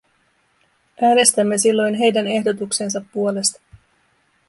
[1.01, 3.61] Äänestämme silloin heidän ehdotuksensa puolesta.